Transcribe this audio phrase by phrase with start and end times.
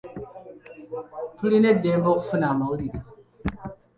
[1.37, 2.99] Tulina eddembe okufuna amawulire.